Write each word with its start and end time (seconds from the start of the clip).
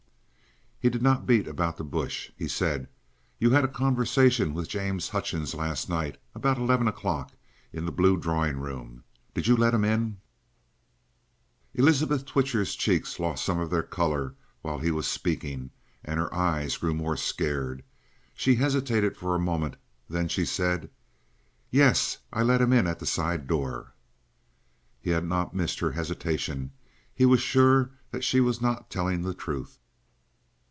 He 0.83 0.89
did 0.89 1.03
not 1.03 1.27
beat 1.27 1.47
about 1.47 1.77
the 1.77 1.83
bush; 1.83 2.31
he 2.35 2.47
said: 2.47 2.87
"You 3.37 3.51
had 3.51 3.63
a 3.63 3.67
conversation 3.67 4.55
with 4.55 4.67
James 4.67 5.09
Hutchings 5.09 5.53
last 5.53 5.89
night, 5.89 6.17
about 6.33 6.57
eleven 6.57 6.87
o'clock, 6.87 7.33
in 7.71 7.85
the 7.85 7.91
blue 7.91 8.17
drawing 8.17 8.57
room. 8.57 9.03
Did 9.35 9.45
you 9.45 9.55
let 9.55 9.75
him 9.75 9.83
in?" 9.85 10.17
Elizabeth 11.75 12.25
Twitcher's 12.25 12.73
cheeks 12.73 13.19
lost 13.19 13.45
some 13.45 13.57
more 13.57 13.65
of 13.65 13.69
their 13.69 13.83
colour 13.83 14.33
while 14.63 14.79
he 14.79 14.89
was 14.89 15.07
speaking, 15.07 15.69
and 16.03 16.19
her 16.19 16.33
eyes 16.33 16.77
grew 16.77 16.95
more 16.95 17.15
scared. 17.15 17.83
She 18.33 18.55
hesitated 18.55 19.15
for 19.15 19.35
a 19.35 19.39
moment; 19.39 19.75
then 20.09 20.27
she 20.27 20.45
said: 20.45 20.89
"Yes. 21.69 22.17
I 22.33 22.41
let 22.41 22.59
him 22.59 22.73
in 22.73 22.87
at 22.87 22.97
the 22.97 23.05
side 23.05 23.45
door." 23.45 23.93
He 24.99 25.11
had 25.11 25.25
not 25.25 25.53
missed 25.53 25.77
her 25.77 25.91
hesitation; 25.91 26.71
he 27.13 27.27
was 27.27 27.39
sure 27.39 27.91
that 28.09 28.23
she 28.23 28.39
was 28.39 28.59
not 28.63 28.89
telling 28.89 29.21
the 29.21 29.35
truth. 29.35 29.77